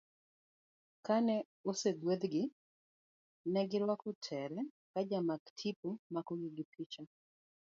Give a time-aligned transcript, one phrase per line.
[1.05, 1.35] Kane
[1.69, 2.43] osegwedhgi,
[3.53, 7.01] negi rwako tere ka jamak tipo makogi gi picha.